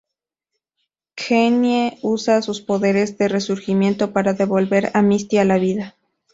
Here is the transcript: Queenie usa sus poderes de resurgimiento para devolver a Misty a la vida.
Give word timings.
Queenie 1.13 1.99
usa 2.01 2.41
sus 2.41 2.59
poderes 2.61 3.19
de 3.19 3.27
resurgimiento 3.27 4.11
para 4.13 4.33
devolver 4.33 4.89
a 4.95 5.03
Misty 5.03 5.37
a 5.37 5.45
la 5.45 5.59
vida. 5.59 5.95